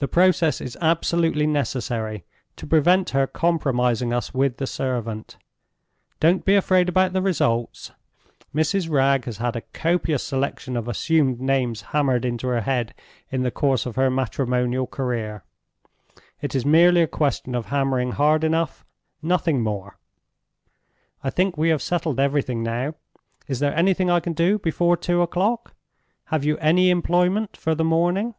The 0.00 0.06
process 0.06 0.60
is 0.60 0.78
absolutely 0.80 1.44
necessary, 1.44 2.24
to 2.54 2.68
prevent 2.68 3.10
her 3.10 3.26
compromising 3.26 4.12
us 4.14 4.32
with 4.32 4.58
the 4.58 4.66
servant. 4.68 5.36
Don't 6.20 6.44
be 6.44 6.54
afraid 6.54 6.88
about 6.88 7.14
the 7.14 7.20
results; 7.20 7.90
Mrs. 8.54 8.88
Wragge 8.88 9.24
has 9.24 9.38
had 9.38 9.56
a 9.56 9.60
copious 9.62 10.22
selection 10.22 10.76
of 10.76 10.86
assumed 10.86 11.40
names 11.40 11.80
hammered 11.80 12.24
into 12.24 12.46
her 12.46 12.60
head 12.60 12.94
in 13.32 13.42
the 13.42 13.50
course 13.50 13.86
of 13.86 13.96
her 13.96 14.08
matrimonial 14.08 14.86
career. 14.86 15.42
It 16.40 16.54
is 16.54 16.64
merely 16.64 17.02
a 17.02 17.08
question 17.08 17.56
of 17.56 17.66
hammering 17.66 18.12
hard 18.12 18.44
enough—nothing 18.44 19.60
more. 19.64 19.98
I 21.24 21.30
think 21.30 21.56
we 21.56 21.70
have 21.70 21.82
settled 21.82 22.20
everything 22.20 22.62
now. 22.62 22.94
Is 23.48 23.58
there 23.58 23.76
anything 23.76 24.10
I 24.12 24.20
can 24.20 24.32
do 24.32 24.60
before 24.60 24.96
two 24.96 25.22
o'clock? 25.22 25.74
Have 26.26 26.44
you 26.44 26.56
any 26.58 26.88
employment 26.88 27.56
for 27.56 27.74
the 27.74 27.82
morning?" 27.84 28.36